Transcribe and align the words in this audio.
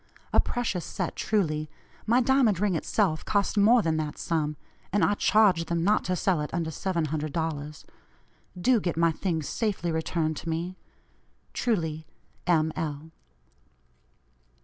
A 0.33 0.39
precious 0.39 0.83
set, 0.83 1.15
truly. 1.15 1.69
My 2.07 2.21
diamond 2.21 2.59
ring 2.59 2.73
itself 2.73 3.23
cost 3.23 3.55
more 3.55 3.83
than 3.83 3.97
that 3.97 4.17
sum, 4.17 4.55
and 4.91 5.05
I 5.05 5.13
charged 5.13 5.67
them 5.67 5.83
not 5.83 6.03
to 6.05 6.15
sell 6.15 6.41
it 6.41 6.51
under 6.51 6.71
$700. 6.71 7.85
Do 8.59 8.79
get 8.79 8.97
my 8.97 9.11
things 9.11 9.47
safely 9.47 9.91
returned 9.91 10.37
to 10.37 10.49
me. 10.49 10.75
"Truly, 11.53 12.07
"M. 12.47 12.73
L." 12.75 13.11